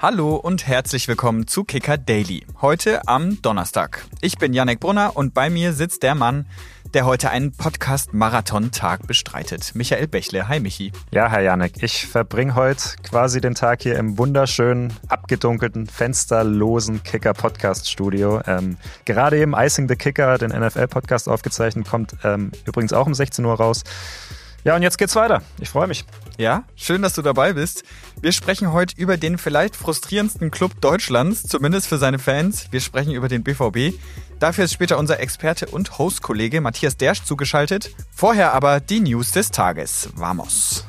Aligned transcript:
Hallo 0.00 0.36
und 0.36 0.68
herzlich 0.68 1.08
willkommen 1.08 1.48
zu 1.48 1.64
Kicker 1.64 1.98
Daily. 1.98 2.46
Heute 2.60 3.08
am 3.08 3.42
Donnerstag. 3.42 4.04
Ich 4.20 4.38
bin 4.38 4.52
Yannick 4.52 4.78
Brunner 4.78 5.16
und 5.16 5.34
bei 5.34 5.50
mir 5.50 5.72
sitzt 5.72 6.04
der 6.04 6.14
Mann, 6.14 6.46
der 6.94 7.04
heute 7.04 7.30
einen 7.30 7.50
Podcast-Marathon-Tag 7.50 9.08
bestreitet. 9.08 9.72
Michael 9.74 10.06
Bächle. 10.06 10.46
Hi, 10.46 10.60
Michi. 10.60 10.92
Ja, 11.10 11.28
Herr 11.28 11.40
Janek, 11.40 11.82
ich 11.82 12.06
verbringe 12.06 12.54
heute 12.54 12.80
quasi 13.02 13.40
den 13.40 13.56
Tag 13.56 13.82
hier 13.82 13.98
im 13.98 14.18
wunderschönen, 14.18 14.92
abgedunkelten, 15.08 15.88
fensterlosen 15.88 17.02
Kicker-Podcast-Studio. 17.02 18.40
Ähm, 18.46 18.76
gerade 19.04 19.40
eben 19.40 19.54
Icing 19.56 19.88
the 19.88 19.96
Kicker, 19.96 20.38
den 20.38 20.50
NFL-Podcast 20.50 21.28
aufgezeichnet, 21.28 21.88
kommt 21.88 22.14
ähm, 22.22 22.52
übrigens 22.66 22.92
auch 22.92 23.08
um 23.08 23.14
16 23.14 23.44
Uhr 23.44 23.54
raus. 23.54 23.82
Ja, 24.64 24.74
und 24.74 24.82
jetzt 24.82 24.98
geht's 24.98 25.14
weiter. 25.14 25.42
Ich 25.60 25.68
freue 25.68 25.86
mich. 25.86 26.04
Ja, 26.36 26.64
schön, 26.76 27.02
dass 27.02 27.14
du 27.14 27.22
dabei 27.22 27.52
bist. 27.52 27.84
Wir 28.20 28.32
sprechen 28.32 28.72
heute 28.72 28.94
über 28.96 29.16
den 29.16 29.38
vielleicht 29.38 29.76
frustrierendsten 29.76 30.50
Club 30.50 30.80
Deutschlands, 30.80 31.44
zumindest 31.44 31.86
für 31.86 31.98
seine 31.98 32.18
Fans. 32.18 32.70
Wir 32.70 32.80
sprechen 32.80 33.12
über 33.12 33.28
den 33.28 33.42
BVB. 33.42 33.98
Dafür 34.38 34.64
ist 34.64 34.72
später 34.72 34.98
unser 34.98 35.20
Experte 35.20 35.66
und 35.66 35.98
Host-Kollege 35.98 36.60
Matthias 36.60 36.96
Dersch 36.96 37.24
zugeschaltet. 37.24 37.90
Vorher 38.14 38.52
aber 38.52 38.80
die 38.80 39.00
News 39.00 39.30
des 39.30 39.50
Tages. 39.50 40.10
Vamos. 40.14 40.84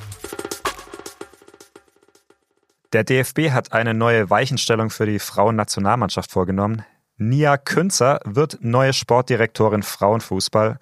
Der 2.91 3.03
DFB 3.03 3.51
hat 3.51 3.71
eine 3.71 3.93
neue 3.93 4.31
Weichenstellung 4.31 4.89
für 4.89 5.05
die 5.05 5.19
Frauennationalmannschaft 5.19 6.31
vorgenommen. 6.31 6.83
Nia 7.17 7.57
Künzer 7.57 8.19
wird 8.25 8.59
neue 8.61 8.93
Sportdirektorin 8.93 9.83
Frauenfußball. 9.83 10.79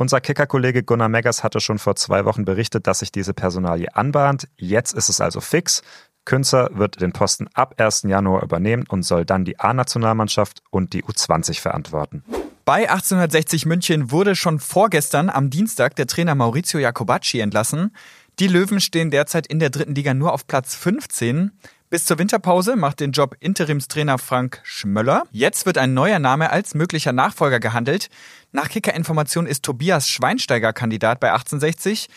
Unser 0.00 0.22
Kicker-Kollege 0.22 0.82
Gunnar 0.82 1.10
Meggers 1.10 1.44
hatte 1.44 1.60
schon 1.60 1.78
vor 1.78 1.94
zwei 1.94 2.24
Wochen 2.24 2.46
berichtet, 2.46 2.86
dass 2.86 3.00
sich 3.00 3.12
diese 3.12 3.34
Personalie 3.34 3.94
anbahnt. 3.94 4.48
Jetzt 4.56 4.94
ist 4.94 5.10
es 5.10 5.20
also 5.20 5.42
fix. 5.42 5.82
Künzer 6.24 6.70
wird 6.72 7.02
den 7.02 7.12
Posten 7.12 7.48
ab 7.52 7.74
1. 7.76 8.04
Januar 8.04 8.42
übernehmen 8.42 8.86
und 8.88 9.02
soll 9.02 9.26
dann 9.26 9.44
die 9.44 9.60
A-Nationalmannschaft 9.60 10.62
und 10.70 10.94
die 10.94 11.04
U20 11.04 11.60
verantworten. 11.60 12.24
Bei 12.64 12.88
1860 12.88 13.66
München 13.66 14.10
wurde 14.10 14.36
schon 14.36 14.58
vorgestern 14.58 15.28
am 15.28 15.50
Dienstag 15.50 15.96
der 15.96 16.06
Trainer 16.06 16.34
Maurizio 16.34 16.80
Jacobacci 16.80 17.40
entlassen. 17.40 17.94
Die 18.38 18.48
Löwen 18.48 18.80
stehen 18.80 19.10
derzeit 19.10 19.46
in 19.48 19.58
der 19.58 19.68
dritten 19.68 19.94
Liga 19.94 20.14
nur 20.14 20.32
auf 20.32 20.46
Platz 20.46 20.74
15. 20.76 21.50
Bis 21.90 22.04
zur 22.04 22.20
Winterpause 22.20 22.76
macht 22.76 23.00
den 23.00 23.10
Job 23.10 23.34
Interimstrainer 23.40 24.18
Frank 24.18 24.60
Schmöller. 24.62 25.24
Jetzt 25.32 25.66
wird 25.66 25.76
ein 25.76 25.92
neuer 25.92 26.20
Name 26.20 26.50
als 26.50 26.74
möglicher 26.74 27.10
Nachfolger 27.10 27.58
gehandelt. 27.58 28.10
Nach 28.52 28.68
Kickerinformation 28.68 29.44
ist 29.44 29.64
Tobias 29.64 30.08
Schweinsteiger 30.08 30.72
Kandidat 30.72 31.18
bei 31.18 31.32
1860. 31.32 32.08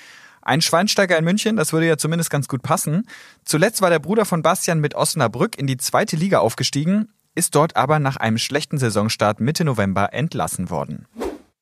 Ein 0.43 0.61
Schweinsteiger 0.61 1.17
in 1.17 1.25
München, 1.25 1.55
das 1.55 1.73
würde 1.73 1.87
ja 1.87 1.97
zumindest 1.97 2.29
ganz 2.29 2.47
gut 2.47 2.61
passen. 2.61 3.07
Zuletzt 3.45 3.81
war 3.81 3.89
der 3.89 3.97
Bruder 3.97 4.25
von 4.25 4.43
Bastian 4.43 4.79
mit 4.79 4.93
Osnabrück 4.93 5.57
in 5.57 5.65
die 5.65 5.77
zweite 5.77 6.17
Liga 6.17 6.37
aufgestiegen, 6.37 7.09
ist 7.33 7.55
dort 7.55 7.75
aber 7.75 7.97
nach 7.97 8.17
einem 8.17 8.37
schlechten 8.37 8.77
Saisonstart 8.77 9.39
Mitte 9.39 9.65
November 9.65 10.13
entlassen 10.13 10.69
worden. 10.69 11.07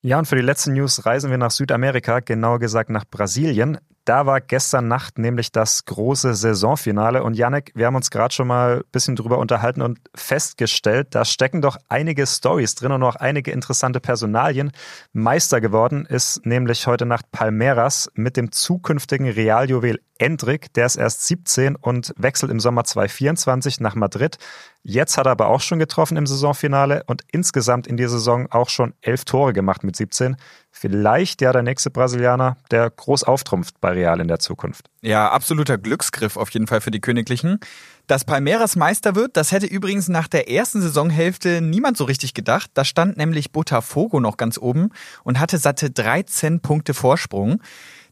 Ja, 0.01 0.19
und 0.19 0.25
für 0.25 0.35
die 0.35 0.41
letzten 0.41 0.73
News 0.73 1.05
reisen 1.05 1.29
wir 1.31 1.37
nach 1.37 1.51
Südamerika, 1.51 2.19
genauer 2.19 2.59
gesagt 2.59 2.89
nach 2.89 3.05
Brasilien. 3.05 3.77
Da 4.05 4.25
war 4.25 4.41
gestern 4.41 4.87
Nacht 4.87 5.19
nämlich 5.19 5.51
das 5.51 5.85
große 5.85 6.33
Saisonfinale. 6.33 7.23
Und 7.23 7.35
Janek, 7.35 7.71
wir 7.75 7.85
haben 7.85 7.95
uns 7.95 8.09
gerade 8.09 8.33
schon 8.33 8.47
mal 8.47 8.77
ein 8.77 8.83
bisschen 8.91 9.15
drüber 9.15 9.37
unterhalten 9.37 9.83
und 9.83 9.99
festgestellt, 10.15 11.09
da 11.11 11.23
stecken 11.23 11.61
doch 11.61 11.77
einige 11.87 12.25
Stories 12.25 12.73
drin 12.73 12.91
und 12.93 13.03
auch 13.03 13.15
einige 13.15 13.51
interessante 13.51 13.99
Personalien. 13.99 14.71
Meister 15.13 15.61
geworden 15.61 16.07
ist 16.07 16.45
nämlich 16.45 16.87
heute 16.87 17.05
Nacht 17.05 17.31
Palmeiras 17.31 18.09
mit 18.15 18.37
dem 18.37 18.51
zukünftigen 18.51 19.29
Realjuwel 19.29 19.99
Endrick. 20.21 20.73
Der 20.73 20.85
ist 20.85 20.95
erst 20.95 21.25
17 21.27 21.75
und 21.75 22.13
wechselt 22.15 22.51
im 22.51 22.59
Sommer 22.59 22.83
2024 22.83 23.79
nach 23.79 23.95
Madrid. 23.95 24.37
Jetzt 24.83 25.17
hat 25.17 25.25
er 25.25 25.31
aber 25.31 25.47
auch 25.47 25.61
schon 25.61 25.79
getroffen 25.79 26.17
im 26.17 26.27
Saisonfinale 26.27 27.03
und 27.07 27.23
insgesamt 27.31 27.87
in 27.87 27.97
der 27.97 28.09
Saison 28.09 28.47
auch 28.51 28.69
schon 28.69 28.93
elf 29.01 29.25
Tore 29.25 29.53
gemacht 29.53 29.83
mit 29.83 29.95
17. 29.95 30.37
Vielleicht 30.81 31.41
ja 31.41 31.53
der 31.53 31.61
nächste 31.61 31.91
Brasilianer, 31.91 32.57
der 32.71 32.89
groß 32.89 33.23
auftrumpft 33.23 33.79
bei 33.81 33.91
Real 33.91 34.19
in 34.19 34.27
der 34.27 34.39
Zukunft. 34.39 34.89
Ja, 35.03 35.29
absoluter 35.29 35.77
Glücksgriff 35.77 36.37
auf 36.37 36.49
jeden 36.49 36.65
Fall 36.65 36.81
für 36.81 36.89
die 36.89 36.99
Königlichen. 36.99 37.59
Dass 38.07 38.25
Palmeiras 38.25 38.75
Meister 38.75 39.13
wird, 39.13 39.37
das 39.37 39.51
hätte 39.51 39.67
übrigens 39.67 40.09
nach 40.09 40.27
der 40.27 40.49
ersten 40.49 40.81
Saisonhälfte 40.81 41.61
niemand 41.61 41.97
so 41.97 42.05
richtig 42.05 42.33
gedacht. 42.33 42.71
Da 42.73 42.83
stand 42.83 43.15
nämlich 43.15 43.51
Botafogo 43.51 44.19
noch 44.19 44.37
ganz 44.37 44.57
oben 44.57 44.89
und 45.23 45.39
hatte 45.39 45.59
satte 45.59 45.91
13 45.91 46.61
Punkte 46.61 46.95
Vorsprung. 46.95 47.61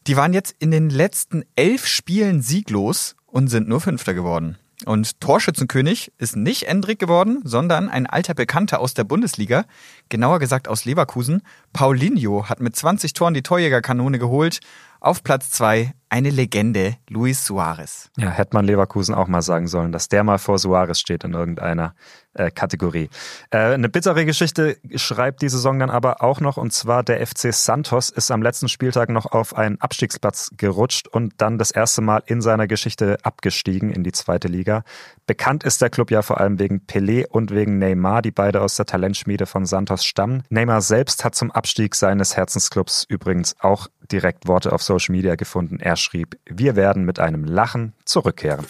Die 0.06 0.16
waren 0.16 0.34
jetzt 0.34 0.56
in 0.60 0.70
den 0.70 0.92
letzten 0.92 1.46
elf 1.56 1.88
Spielen 1.88 2.44
sieglos 2.44 3.16
und 3.26 3.48
sind 3.48 3.68
nur 3.68 3.82
Fünfter 3.82 4.14
geworden. 4.14 4.60
Und 4.86 5.20
Torschützenkönig 5.20 6.14
ist 6.18 6.38
nicht 6.38 6.64
Endrick 6.64 7.00
geworden, 7.00 7.42
sondern 7.44 7.90
ein 7.90 8.06
alter 8.06 8.34
Bekannter 8.34 8.80
aus 8.80 8.94
der 8.94 9.04
Bundesliga, 9.04 9.66
genauer 10.08 10.40
gesagt 10.40 10.70
aus 10.70 10.86
Leverkusen. 10.86 11.42
Paulinho 11.74 12.48
hat 12.48 12.62
mit 12.62 12.76
20 12.76 13.12
Toren 13.12 13.34
die 13.34 13.44
Torjägerkanone 13.44 14.20
geholt. 14.20 14.62
Auf 15.00 15.24
Platz 15.24 15.52
zwei 15.52 15.94
eine 16.10 16.32
Legende, 16.32 16.96
Luis 17.08 17.46
Suarez. 17.46 18.10
Ja, 18.18 18.30
hätte 18.32 18.56
man 18.56 18.66
Leverkusen 18.66 19.14
auch 19.14 19.28
mal 19.28 19.44
sagen 19.44 19.68
sollen, 19.68 19.92
dass 19.92 20.10
der 20.10 20.24
mal 20.24 20.40
vor 20.40 20.58
Suarez 20.58 21.00
steht 21.00 21.24
in 21.24 21.34
irgendeiner 21.34 21.94
äh, 22.34 22.50
Kategorie. 22.50 23.10
Äh, 23.52 23.74
eine 23.74 23.90
bittere 23.90 24.26
Geschichte 24.26 24.78
schreibt 24.96 25.44
die 25.44 25.50
Saison 25.50 25.78
dann 25.78 25.92
aber 25.92 26.24
auch 26.24 26.42
noch, 26.42 26.58
und 26.58 26.74
zwar 26.74 27.04
der 27.04 27.26
FC 27.26 27.54
Santos 27.54 28.10
ist 28.10 28.32
am 28.32 28.42
letzten 28.42 28.70
Spieltag 28.70 29.10
noch 29.10 29.28
auf 29.28 29.56
einen 29.56 29.80
Abstiegsplatz 29.80 30.50
gerutscht 30.58 31.08
und 31.08 31.34
dann 31.38 31.60
das 31.60 31.70
erste 31.70 32.02
Mal 32.02 32.24
in 32.26 32.42
seiner 32.42 32.66
Geschichte 32.66 33.18
abgestiegen 33.22 33.92
in 33.92 34.04
die 34.04 34.12
zweite 34.12 34.48
Liga. 34.48 34.84
Bekannt 35.28 35.64
ist 35.64 35.80
der 35.82 35.92
Club 35.92 36.10
ja 36.10 36.24
vor 36.24 36.40
allem 36.40 36.58
wegen 36.58 36.86
Pelé 36.88 37.28
und 37.28 37.52
wegen 37.52 37.78
Neymar, 37.78 38.24
die 38.24 38.32
beide 38.32 38.62
aus 38.62 38.76
der 38.76 38.88
Talentschmiede 38.88 39.46
von 39.46 39.68
Santos 39.68 40.06
stammen. 40.06 40.44
Neymar 40.50 40.82
selbst 40.82 41.24
hat 41.24 41.36
zum 41.36 41.52
Abstieg 41.52 41.94
seines 41.94 42.36
Herzensclubs 42.36 43.06
übrigens 43.08 43.56
auch 43.60 43.88
direkt 44.12 44.48
Worte 44.48 44.74
auf 44.74 44.84
Social 44.84 45.16
Media 45.16 45.36
gefunden. 45.36 45.80
Er 45.80 45.96
schrieb, 45.96 46.38
wir 46.46 46.76
werden 46.76 47.06
mit 47.06 47.20
einem 47.20 47.44
Lachen 47.44 47.94
zurückkehren. 48.06 48.66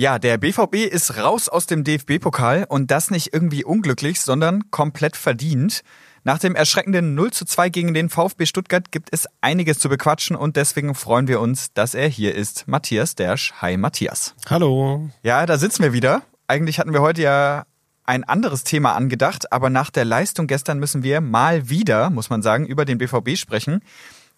Ja, 0.00 0.18
der 0.18 0.38
BVB 0.38 0.76
ist 0.90 1.18
raus 1.18 1.50
aus 1.50 1.66
dem 1.66 1.84
DFB-Pokal 1.84 2.64
und 2.66 2.90
das 2.90 3.10
nicht 3.10 3.34
irgendwie 3.34 3.64
unglücklich, 3.64 4.22
sondern 4.22 4.70
komplett 4.70 5.14
verdient. 5.14 5.82
Nach 6.24 6.38
dem 6.38 6.54
erschreckenden 6.54 7.14
0 7.14 7.32
zu 7.32 7.44
2 7.44 7.68
gegen 7.68 7.92
den 7.92 8.08
VfB 8.08 8.46
Stuttgart 8.46 8.92
gibt 8.92 9.10
es 9.12 9.26
einiges 9.42 9.78
zu 9.78 9.90
bequatschen 9.90 10.36
und 10.36 10.56
deswegen 10.56 10.94
freuen 10.94 11.28
wir 11.28 11.38
uns, 11.40 11.74
dass 11.74 11.94
er 11.94 12.08
hier 12.08 12.34
ist. 12.34 12.66
Matthias 12.66 13.14
Dersch. 13.14 13.52
Hi 13.60 13.76
Matthias. 13.76 14.34
Hallo. 14.48 15.10
Ja, 15.22 15.44
da 15.44 15.58
sitzen 15.58 15.82
wir 15.82 15.92
wieder. 15.92 16.22
Eigentlich 16.46 16.78
hatten 16.78 16.94
wir 16.94 17.02
heute 17.02 17.20
ja 17.20 17.64
ein 18.10 18.24
anderes 18.24 18.64
Thema 18.64 18.94
angedacht, 18.96 19.52
aber 19.52 19.70
nach 19.70 19.90
der 19.90 20.04
Leistung 20.04 20.48
gestern 20.48 20.80
müssen 20.80 21.04
wir 21.04 21.20
mal 21.20 21.70
wieder, 21.70 22.10
muss 22.10 22.28
man 22.28 22.42
sagen, 22.42 22.66
über 22.66 22.84
den 22.84 22.98
BVB 22.98 23.36
sprechen. 23.36 23.82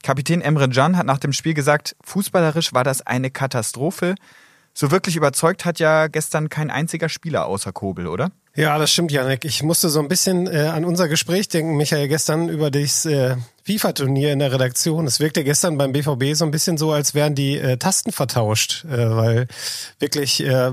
Kapitän 0.02 0.42
Emre 0.42 0.68
Can 0.68 0.98
hat 0.98 1.06
nach 1.06 1.18
dem 1.18 1.32
Spiel 1.32 1.54
gesagt, 1.54 1.96
fußballerisch 2.04 2.74
war 2.74 2.84
das 2.84 3.06
eine 3.06 3.30
Katastrophe. 3.30 4.14
So 4.74 4.90
wirklich 4.90 5.16
überzeugt 5.16 5.64
hat 5.64 5.78
ja 5.78 6.08
gestern 6.08 6.50
kein 6.50 6.70
einziger 6.70 7.08
Spieler 7.08 7.46
außer 7.46 7.72
Kobel, 7.72 8.08
oder? 8.08 8.30
Ja, 8.54 8.76
das 8.78 8.92
stimmt, 8.92 9.10
Janek. 9.10 9.46
Ich 9.46 9.62
musste 9.62 9.88
so 9.88 10.00
ein 10.00 10.08
bisschen 10.08 10.46
äh, 10.46 10.66
an 10.66 10.84
unser 10.84 11.08
Gespräch 11.08 11.48
denken, 11.48 11.76
Michael, 11.76 12.08
gestern 12.08 12.50
über 12.50 12.70
das 12.70 13.06
äh, 13.06 13.36
FIFA-Turnier 13.64 14.32
in 14.32 14.38
der 14.38 14.52
Redaktion. 14.52 15.06
Es 15.06 15.18
wirkte 15.18 15.44
gestern 15.44 15.78
beim 15.78 15.92
BVB 15.92 16.34
so 16.34 16.44
ein 16.44 16.50
bisschen 16.50 16.76
so, 16.76 16.92
als 16.92 17.14
wären 17.14 17.34
die 17.34 17.56
äh, 17.56 17.78
Tasten 17.78 18.12
vertauscht, 18.12 18.84
äh, 18.84 19.16
weil 19.16 19.46
wirklich 19.98 20.44
äh, 20.44 20.72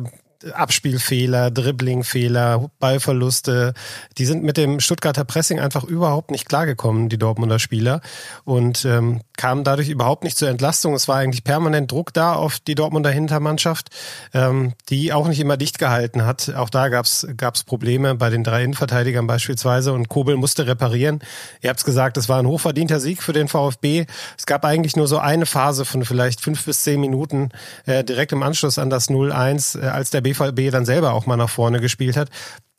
Abspielfehler, 0.53 1.51
Dribblingfehler, 1.51 2.69
Ballverluste. 2.79 3.73
Die 4.17 4.25
sind 4.25 4.44
mit 4.44 4.57
dem 4.57 4.79
Stuttgarter 4.79 5.25
Pressing 5.25 5.59
einfach 5.59 5.83
überhaupt 5.83 6.31
nicht 6.31 6.47
klargekommen, 6.47 7.09
die 7.09 7.17
Dortmunder 7.17 7.59
Spieler. 7.59 8.01
Und 8.45 8.85
ähm, 8.85 9.22
kamen 9.39 9.63
dadurch 9.63 9.88
überhaupt 9.88 10.25
nicht 10.25 10.38
zur 10.38 10.50
Entlastung. 10.50 10.94
Es 10.94 11.07
war 11.07 11.16
eigentlich 11.16 11.46
permanent 11.46 11.90
Druck 11.90 12.14
da 12.14 12.34
auf 12.34 12.59
die 12.59 12.75
Dortmunder 12.75 13.09
Hintermannschaft, 13.09 13.87
ähm, 14.34 14.73
die 14.90 15.14
auch 15.14 15.29
nicht 15.29 15.40
immer 15.40 15.55
dicht 15.55 15.79
gehalten 15.79 16.25
hat. 16.25 16.53
Auch 16.53 16.69
da 16.69 16.90
gab's 16.90 17.25
gab's 17.37 17.64
Probleme 17.64 18.16
bei 18.16 18.29
den 18.29 18.43
drei 18.43 18.66
Innenverteidigern 18.66 19.28
beispielsweise 19.28 19.93
und 19.93 20.09
Kobel 20.09 20.35
musste 20.35 20.67
reparieren. 20.67 21.22
Ihr 21.61 21.69
habt's 21.69 21.85
gesagt, 21.85 22.17
es 22.17 22.28
war 22.28 22.40
ein 22.40 22.47
hochverdienter 22.47 22.99
Sieg 22.99 23.23
für 23.23 23.31
den 23.31 23.47
VfB. 23.47 24.08
Es 24.37 24.46
gab 24.46 24.66
eigentlich 24.66 24.97
nur 24.97 25.08
so 25.08 25.19
eine 25.19 25.46
Phase 25.46 25.85
von 25.85 26.03
vielleicht 26.03 26.41
fünf 26.41 26.66
bis 26.66 26.81
zehn 26.81 26.99
Minuten 26.99 27.47
äh, 27.85 28.03
direkt 28.03 28.34
im 28.34 28.43
Anschluss 28.43 28.78
an 28.78 28.90
das 28.90 29.09
0-1, 29.09 29.81
äh, 29.81 29.87
als 29.87 30.09
der 30.09 30.19
BVB 30.19 30.69
dann 30.69 30.84
selber 30.84 31.14
auch 31.14 31.28
mal 31.28 31.37
nach 31.37 31.49
vorne 31.49 31.79
gespielt 31.79 32.17
hat. 32.17 32.29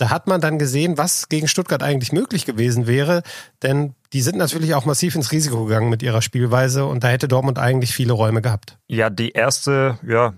Da 0.00 0.08
hat 0.08 0.26
man 0.26 0.40
dann 0.40 0.58
gesehen, 0.58 0.96
was 0.96 1.28
gegen 1.28 1.46
Stuttgart 1.46 1.82
eigentlich 1.82 2.10
möglich 2.10 2.46
gewesen 2.46 2.86
wäre, 2.86 3.22
denn 3.62 3.94
die 4.14 4.22
sind 4.22 4.38
natürlich 4.38 4.72
auch 4.72 4.86
massiv 4.86 5.14
ins 5.14 5.30
Risiko 5.30 5.66
gegangen 5.66 5.90
mit 5.90 6.02
ihrer 6.02 6.22
Spielweise 6.22 6.86
und 6.86 7.04
da 7.04 7.08
hätte 7.08 7.28
Dortmund 7.28 7.58
eigentlich 7.58 7.92
viele 7.92 8.14
Räume 8.14 8.40
gehabt. 8.40 8.78
Ja, 8.86 9.10
die 9.10 9.32
erste, 9.32 9.98
ja, 10.02 10.32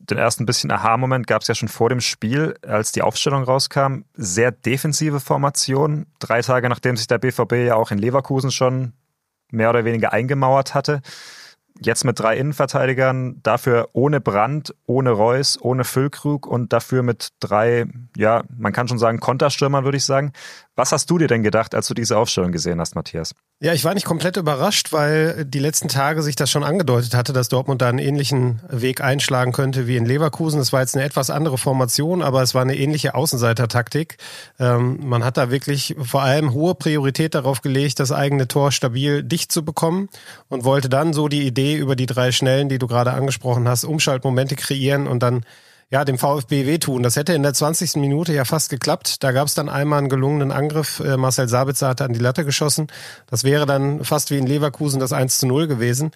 den 0.00 0.18
ersten 0.18 0.44
bisschen 0.44 0.70
Aha-Moment 0.70 1.26
gab 1.26 1.40
es 1.40 1.48
ja 1.48 1.54
schon 1.54 1.70
vor 1.70 1.88
dem 1.88 2.02
Spiel, 2.02 2.56
als 2.60 2.92
die 2.92 3.00
Aufstellung 3.00 3.42
rauskam. 3.42 4.02
Sehr 4.12 4.52
defensive 4.52 5.18
Formation, 5.18 6.04
drei 6.18 6.42
Tage 6.42 6.68
nachdem 6.68 6.98
sich 6.98 7.06
der 7.06 7.16
BVB 7.16 7.52
ja 7.66 7.76
auch 7.76 7.92
in 7.92 7.96
Leverkusen 7.96 8.50
schon 8.50 8.92
mehr 9.50 9.70
oder 9.70 9.86
weniger 9.86 10.12
eingemauert 10.12 10.74
hatte 10.74 11.00
Jetzt 11.80 12.04
mit 12.04 12.18
drei 12.18 12.36
Innenverteidigern, 12.36 13.40
dafür 13.42 13.90
ohne 13.92 14.20
Brand, 14.20 14.74
ohne 14.86 15.10
Reus, 15.10 15.58
ohne 15.60 15.84
Füllkrug 15.84 16.46
und 16.46 16.72
dafür 16.72 17.02
mit 17.02 17.28
drei, 17.40 17.86
ja, 18.16 18.44
man 18.56 18.72
kann 18.72 18.88
schon 18.88 18.98
sagen, 18.98 19.20
Konterstürmern, 19.20 19.84
würde 19.84 19.98
ich 19.98 20.04
sagen. 20.04 20.32
Was 20.74 20.92
hast 20.92 21.10
du 21.10 21.18
dir 21.18 21.28
denn 21.28 21.42
gedacht, 21.42 21.74
als 21.74 21.86
du 21.88 21.94
diese 21.94 22.16
Aufstellung 22.16 22.52
gesehen 22.52 22.80
hast, 22.80 22.94
Matthias? 22.94 23.34
Ja, 23.58 23.72
ich 23.72 23.84
war 23.84 23.94
nicht 23.94 24.04
komplett 24.04 24.36
überrascht, 24.36 24.92
weil 24.92 25.46
die 25.46 25.60
letzten 25.60 25.88
Tage 25.88 26.22
sich 26.22 26.36
das 26.36 26.50
schon 26.50 26.62
angedeutet 26.62 27.14
hatte, 27.14 27.32
dass 27.32 27.48
Dortmund 27.48 27.80
da 27.80 27.88
einen 27.88 27.98
ähnlichen 27.98 28.60
Weg 28.68 29.00
einschlagen 29.00 29.52
könnte 29.52 29.86
wie 29.86 29.96
in 29.96 30.04
Leverkusen. 30.04 30.60
Es 30.60 30.74
war 30.74 30.82
jetzt 30.82 30.94
eine 30.94 31.06
etwas 31.06 31.30
andere 31.30 31.56
Formation, 31.56 32.20
aber 32.20 32.42
es 32.42 32.54
war 32.54 32.60
eine 32.60 32.76
ähnliche 32.76 33.14
Außenseitertaktik. 33.14 34.18
Ähm, 34.58 34.98
man 35.02 35.24
hat 35.24 35.38
da 35.38 35.50
wirklich 35.50 35.96
vor 36.02 36.20
allem 36.20 36.52
hohe 36.52 36.74
Priorität 36.74 37.34
darauf 37.34 37.62
gelegt, 37.62 37.98
das 37.98 38.12
eigene 38.12 38.46
Tor 38.46 38.72
stabil 38.72 39.22
dicht 39.22 39.50
zu 39.50 39.64
bekommen 39.64 40.10
und 40.50 40.64
wollte 40.64 40.90
dann 40.90 41.14
so 41.14 41.28
die 41.28 41.46
Idee 41.46 41.76
über 41.76 41.96
die 41.96 42.04
drei 42.04 42.32
Schnellen, 42.32 42.68
die 42.68 42.78
du 42.78 42.86
gerade 42.86 43.14
angesprochen 43.14 43.66
hast, 43.66 43.84
Umschaltmomente 43.84 44.56
kreieren 44.56 45.06
und 45.06 45.22
dann 45.22 45.46
ja, 45.90 46.04
dem 46.04 46.18
VfB 46.18 46.66
wehtun. 46.66 47.02
Das 47.02 47.16
hätte 47.16 47.32
in 47.32 47.42
der 47.42 47.54
20. 47.54 47.96
Minute 47.96 48.32
ja 48.32 48.44
fast 48.44 48.70
geklappt. 48.70 49.22
Da 49.22 49.32
gab 49.32 49.46
es 49.46 49.54
dann 49.54 49.68
einmal 49.68 50.00
einen 50.00 50.08
gelungenen 50.08 50.50
Angriff. 50.50 51.00
Äh, 51.00 51.16
Marcel 51.16 51.48
Sabitzer 51.48 51.88
hatte 51.88 52.04
an 52.04 52.12
die 52.12 52.18
Latte 52.18 52.44
geschossen. 52.44 52.88
Das 53.28 53.44
wäre 53.44 53.66
dann 53.66 54.04
fast 54.04 54.30
wie 54.30 54.38
in 54.38 54.46
Leverkusen 54.46 54.98
das 54.98 55.12
1 55.12 55.38
zu 55.38 55.46
0 55.46 55.68
gewesen. 55.68 56.10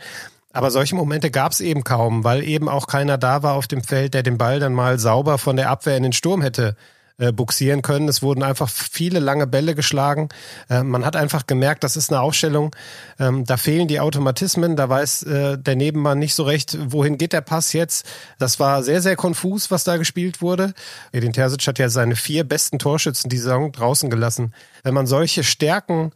Aber 0.52 0.72
solche 0.72 0.96
Momente 0.96 1.30
gab 1.30 1.52
es 1.52 1.60
eben 1.60 1.84
kaum, 1.84 2.24
weil 2.24 2.42
eben 2.42 2.68
auch 2.68 2.88
keiner 2.88 3.18
da 3.18 3.44
war 3.44 3.54
auf 3.54 3.68
dem 3.68 3.84
Feld, 3.84 4.14
der 4.14 4.24
den 4.24 4.36
Ball 4.36 4.58
dann 4.58 4.74
mal 4.74 4.98
sauber 4.98 5.38
von 5.38 5.56
der 5.56 5.70
Abwehr 5.70 5.96
in 5.96 6.02
den 6.02 6.12
Sturm 6.12 6.42
hätte 6.42 6.74
äh, 7.20 7.32
buxieren 7.32 7.82
können. 7.82 8.08
Es 8.08 8.22
wurden 8.22 8.42
einfach 8.42 8.68
viele 8.68 9.20
lange 9.20 9.46
Bälle 9.46 9.74
geschlagen. 9.74 10.30
Äh, 10.68 10.82
man 10.82 11.04
hat 11.04 11.16
einfach 11.16 11.46
gemerkt, 11.46 11.84
das 11.84 11.96
ist 11.96 12.10
eine 12.10 12.20
Aufstellung, 12.20 12.74
ähm, 13.18 13.44
da 13.44 13.56
fehlen 13.56 13.88
die 13.88 14.00
Automatismen, 14.00 14.74
da 14.74 14.88
weiß 14.88 15.24
äh, 15.24 15.58
der 15.58 15.76
Nebenmann 15.76 16.18
nicht 16.18 16.34
so 16.34 16.44
recht, 16.44 16.78
wohin 16.90 17.18
geht 17.18 17.32
der 17.32 17.42
Pass 17.42 17.72
jetzt. 17.72 18.06
Das 18.38 18.58
war 18.58 18.82
sehr, 18.82 19.02
sehr 19.02 19.16
konfus, 19.16 19.70
was 19.70 19.84
da 19.84 19.96
gespielt 19.98 20.40
wurde. 20.40 20.72
Edin 21.12 21.32
Terzic 21.32 21.66
hat 21.66 21.78
ja 21.78 21.88
seine 21.88 22.16
vier 22.16 22.44
besten 22.44 22.78
Torschützen 22.78 23.28
die 23.28 23.38
Saison 23.38 23.70
draußen 23.70 24.10
gelassen. 24.10 24.54
Wenn 24.82 24.94
man 24.94 25.06
solche 25.06 25.44
Stärken 25.44 26.12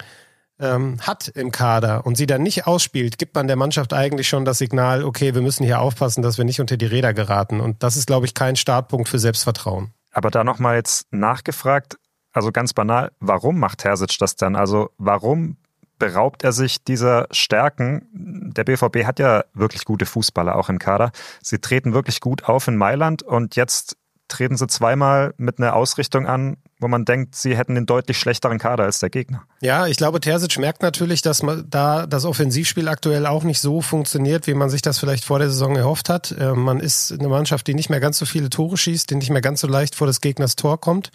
ähm, 0.59 0.99
hat 1.01 1.29
im 1.29 1.53
Kader 1.53 2.07
und 2.07 2.17
sie 2.17 2.27
dann 2.27 2.43
nicht 2.43 2.67
ausspielt, 2.67 3.19
gibt 3.19 3.35
man 3.35 3.47
der 3.47 3.57
Mannschaft 3.57 3.93
eigentlich 3.93 4.29
schon 4.29 4.45
das 4.45 4.59
Signal, 4.59 5.05
okay, 5.05 5.35
wir 5.35 5.43
müssen 5.43 5.65
hier 5.65 5.81
aufpassen, 5.81 6.23
dass 6.23 6.39
wir 6.39 6.45
nicht 6.45 6.61
unter 6.61 6.77
die 6.77 6.87
Räder 6.87 7.13
geraten. 7.13 7.61
Und 7.61 7.83
das 7.83 7.97
ist, 7.97 8.07
glaube 8.07 8.27
ich, 8.27 8.35
kein 8.35 8.57
Startpunkt 8.57 9.09
für 9.09 9.19
Selbstvertrauen. 9.19 9.93
Aber 10.15 10.31
da 10.31 10.45
nochmal 10.45 10.77
jetzt 10.77 11.13
nachgefragt, 11.13 11.99
also 12.33 12.53
ganz 12.53 12.73
banal, 12.73 13.13
warum 13.21 13.59
macht 13.59 13.79
Terzic 13.79 14.17
das 14.19 14.37
dann? 14.37 14.57
Also 14.57 14.91
warum 14.97 15.57
beraubt 15.99 16.45
er 16.45 16.53
sich 16.53 16.83
dieser 16.83 17.27
Stärken? 17.31 18.09
Der 18.13 18.65
BVB 18.65 19.05
hat 19.05 19.19
ja 19.19 19.45
wirklich 19.55 19.85
gute 19.85 20.07
Fußballer 20.07 20.57
auch 20.57 20.69
im 20.69 20.79
Kader. 20.79 21.11
Sie 21.43 21.59
treten 21.59 21.95
wirklich 21.95 22.21
gut 22.21 22.45
auf 22.45 22.69
in 22.69 22.77
Mailand 22.77 23.23
und 23.23 23.57
jetzt 23.57 23.97
treten 24.29 24.57
sie 24.57 24.67
zweimal 24.67 25.35
mit 25.37 25.59
einer 25.59 25.75
Ausrichtung 25.75 26.27
an, 26.27 26.57
wo 26.81 26.89
man 26.89 27.05
denkt, 27.05 27.35
sie 27.35 27.57
hätten 27.57 27.75
den 27.75 27.87
deutlich 27.87 28.19
schlechteren 28.19 28.59
Kader 28.59 28.85
als 28.85 28.99
der 28.99 29.11
Gegner. 29.11 29.45
Ja, 29.61 29.87
ich 29.87 29.97
glaube, 29.97 30.21
Terzic 30.21 30.59
merkt 30.59 30.83
natürlich, 30.83 31.23
dass 31.23 31.43
man 31.43 31.65
da 31.69 32.07
das 32.07 32.25
Offensivspiel 32.25 32.89
aktuell 32.89 33.27
auch 33.27 33.45
nicht 33.45 33.61
so 33.61 33.81
funktioniert, 33.81 34.47
wie 34.47 34.55
man 34.55 34.71
sich 34.71 34.83
das 34.83 34.99
vielleicht 34.99 35.25
vor 35.25 35.39
der 35.39 35.49
Saison 35.49 35.77
erhofft 35.77 36.09
hat. 36.09 36.35
Ähm, 36.39 36.61
man 36.61 36.81
ist 36.81 37.13
eine 37.13 37.29
Mannschaft, 37.29 37.67
die 37.67 37.75
nicht 37.75 37.91
mehr 37.91 38.01
ganz 38.01 38.19
so 38.19 38.27
viele 38.27 38.51
Tore 38.51 38.77
schießt, 38.77 39.11
die 39.11 39.15
nicht 39.17 39.31
mehr 39.31 39.43
ganz 39.43 39.61
so 39.61 39.67
leicht 39.67 39.95
vor 39.95 40.07
des 40.07 40.21
Gegners 40.21 40.57
Tor 40.57 40.81
kommt 40.81 41.11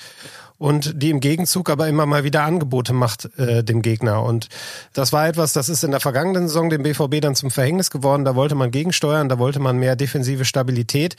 und 0.60 1.02
die 1.02 1.10
im 1.10 1.22
Gegenzug 1.22 1.70
aber 1.70 1.88
immer 1.88 2.06
mal 2.06 2.24
wieder 2.24 2.44
Angebote 2.44 2.94
macht 2.94 3.30
äh, 3.40 3.64
dem 3.64 3.82
Gegner. 3.82 4.24
Und 4.24 4.50
das 4.94 5.12
war 5.14 5.28
etwas, 5.28 5.54
das 5.54 5.70
ist 5.70 5.84
in 5.84 5.92
der 5.92 6.02
vergangenen 6.02 6.48
Saison 6.48 6.70
dem 6.70 6.84
BVB 6.84 7.22
dann 7.22 7.34
zum 7.34 7.50
Verhängnis 7.50 7.90
geworden. 7.90 8.26
Da 8.26 8.36
wollte 8.36 8.56
man 8.56 8.70
gegensteuern, 8.70 9.30
da 9.30 9.40
wollte 9.40 9.60
man 9.60 9.78
mehr 9.78 9.96
defensive 9.96 10.46
Stabilität. 10.46 11.16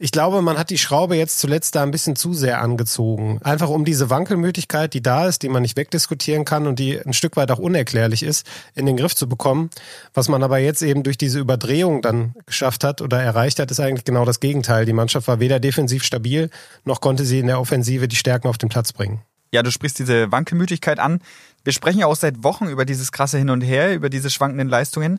Ich 0.00 0.12
glaube, 0.12 0.42
man 0.42 0.56
hat 0.56 0.70
die 0.70 0.78
Schraube 0.78 1.16
jetzt 1.16 1.40
zuletzt 1.40 1.74
da 1.74 1.82
ein 1.82 1.90
bisschen 1.90 2.14
zu 2.14 2.32
sehr 2.32 2.60
angezogen. 2.60 3.40
Einfach 3.42 3.68
um 3.68 3.84
diese 3.84 4.10
Wankelmöglichkeit, 4.10 4.94
die 4.94 5.02
da 5.02 5.26
ist, 5.26 5.42
die 5.42 5.48
man 5.48 5.62
nicht 5.62 5.76
wegdiskutieren 5.76 6.44
kann 6.44 6.68
und 6.68 6.78
die 6.78 7.00
ein 7.00 7.12
Stück 7.12 7.36
weit 7.36 7.50
auch 7.50 7.58
unerklärlich 7.58 8.22
ist, 8.22 8.46
in 8.76 8.86
den 8.86 8.96
Griff 8.96 9.16
zu 9.16 9.28
bekommen. 9.28 9.70
Was 10.14 10.28
man 10.28 10.44
aber 10.44 10.58
jetzt 10.58 10.82
eben 10.82 11.02
durch 11.02 11.18
diese 11.18 11.40
Überdrehung 11.40 12.00
dann 12.00 12.36
geschafft 12.46 12.84
hat 12.84 13.02
oder 13.02 13.20
erreicht 13.20 13.58
hat, 13.58 13.72
ist 13.72 13.80
eigentlich 13.80 14.04
genau 14.04 14.24
das 14.24 14.38
Gegenteil. 14.38 14.84
Die 14.84 14.92
Mannschaft 14.92 15.26
war 15.26 15.40
weder 15.40 15.58
defensiv 15.58 16.04
stabil, 16.04 16.48
noch 16.84 17.00
konnte 17.00 17.24
sie 17.24 17.40
in 17.40 17.48
der 17.48 17.58
Offensive 17.58 18.06
die 18.06 18.14
Stärken 18.14 18.46
auf 18.46 18.56
den 18.56 18.68
Platz 18.68 18.92
bringen. 18.92 19.22
Ja, 19.50 19.64
du 19.64 19.72
sprichst 19.72 19.98
diese 19.98 20.30
Wankelmütigkeit 20.30 21.00
an. 21.00 21.20
Wir 21.64 21.72
sprechen 21.72 21.98
ja 21.98 22.06
auch 22.06 22.14
seit 22.14 22.44
Wochen 22.44 22.68
über 22.68 22.84
dieses 22.84 23.10
krasse 23.10 23.38
Hin 23.38 23.50
und 23.50 23.62
Her, 23.62 23.94
über 23.94 24.10
diese 24.10 24.30
schwankenden 24.30 24.68
Leistungen. 24.68 25.18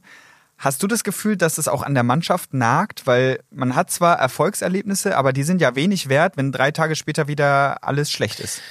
Hast 0.60 0.84
du 0.84 0.88
das 0.88 1.06
Gefühl, 1.06 1.38
dass 1.38 1.58
es 1.58 1.70
auch 1.70 1.84
an 1.84 1.94
der 1.94 2.04
Mannschaft 2.04 2.54
nagt? 2.54 3.08
Weil 3.08 3.40
man 3.50 3.76
hat 3.76 3.90
zwar 3.92 4.20
Erfolgserlebnisse, 4.20 5.16
aber 5.16 5.32
die 5.32 5.44
sind 5.44 5.62
ja 5.62 5.74
wenig 5.76 6.10
wert, 6.10 6.36
wenn 6.36 6.52
drei 6.52 6.72
Tage 6.72 6.98
später 6.98 7.30
wieder 7.30 7.82
alles 7.82 8.12
schlecht 8.12 8.42
ist. 8.42 8.62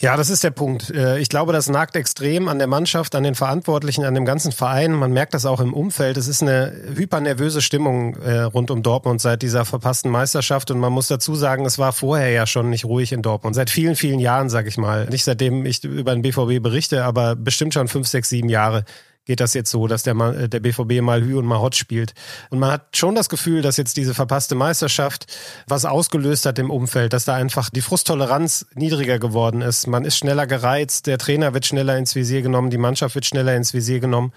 Ja, 0.00 0.16
das 0.16 0.28
ist 0.28 0.44
der 0.44 0.50
Punkt. 0.50 0.90
Äh, 0.90 1.18
ich 1.18 1.30
glaube, 1.30 1.54
das 1.54 1.68
nagt 1.70 1.96
extrem 1.96 2.48
an 2.48 2.58
der 2.58 2.68
Mannschaft, 2.68 3.14
an 3.14 3.24
den 3.24 3.34
Verantwortlichen, 3.34 4.04
an 4.04 4.14
dem 4.14 4.26
ganzen 4.26 4.52
Verein. 4.52 4.92
Man 4.92 5.10
merkt 5.10 5.32
das 5.32 5.46
auch 5.46 5.58
im 5.58 5.72
Umfeld. 5.72 6.18
Es 6.18 6.28
ist 6.28 6.42
eine 6.42 6.72
hypernervöse 6.94 7.62
Stimmung 7.62 8.14
äh, 8.16 8.40
rund 8.40 8.70
um 8.70 8.82
Dortmund 8.82 9.20
seit 9.20 9.40
dieser 9.40 9.64
verpassten 9.64 10.10
Meisterschaft. 10.10 10.70
Und 10.70 10.78
man 10.78 10.92
muss 10.92 11.08
dazu 11.08 11.34
sagen, 11.34 11.64
es 11.64 11.78
war 11.78 11.92
vorher 11.92 12.30
ja 12.30 12.46
schon 12.46 12.68
nicht 12.68 12.84
ruhig 12.84 13.10
in 13.10 13.22
Dortmund. 13.22 13.56
Seit 13.56 13.70
vielen, 13.70 13.96
vielen 13.96 14.20
Jahren, 14.20 14.50
sag 14.50 14.66
ich 14.68 14.76
mal. 14.76 15.06
Nicht 15.08 15.24
seitdem 15.24 15.64
ich 15.64 15.82
über 15.82 16.12
den 16.14 16.22
BVB 16.22 16.62
berichte, 16.62 17.04
aber 17.04 17.34
bestimmt 17.34 17.74
schon 17.74 17.88
fünf, 17.88 18.06
sechs, 18.06 18.28
sieben 18.28 18.50
Jahre 18.50 18.84
geht 19.28 19.40
das 19.40 19.52
jetzt 19.52 19.70
so, 19.70 19.86
dass 19.86 20.02
der, 20.02 20.14
mal, 20.14 20.48
der 20.48 20.58
BVB 20.58 21.02
mal 21.02 21.22
Hü 21.22 21.36
und 21.36 21.44
mal 21.44 21.60
Hot 21.60 21.76
spielt. 21.76 22.14
Und 22.48 22.58
man 22.58 22.72
hat 22.72 22.96
schon 22.96 23.14
das 23.14 23.28
Gefühl, 23.28 23.60
dass 23.60 23.76
jetzt 23.76 23.98
diese 23.98 24.14
verpasste 24.14 24.54
Meisterschaft 24.54 25.26
was 25.66 25.84
ausgelöst 25.84 26.46
hat 26.46 26.58
im 26.58 26.70
Umfeld, 26.70 27.12
dass 27.12 27.26
da 27.26 27.34
einfach 27.34 27.68
die 27.68 27.82
Frusttoleranz 27.82 28.66
niedriger 28.74 29.18
geworden 29.18 29.60
ist. 29.60 29.86
Man 29.86 30.06
ist 30.06 30.16
schneller 30.16 30.46
gereizt, 30.46 31.06
der 31.06 31.18
Trainer 31.18 31.52
wird 31.52 31.66
schneller 31.66 31.98
ins 31.98 32.14
Visier 32.14 32.40
genommen, 32.40 32.70
die 32.70 32.78
Mannschaft 32.78 33.14
wird 33.14 33.26
schneller 33.26 33.54
ins 33.54 33.74
Visier 33.74 34.00
genommen. 34.00 34.32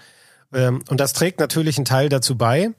Ähm, 0.52 0.84
und 0.90 1.00
das 1.00 1.14
trägt 1.14 1.40
natürlich 1.40 1.78
einen 1.78 1.86
Teil 1.86 2.10
dazu 2.10 2.36
bei. 2.36 2.70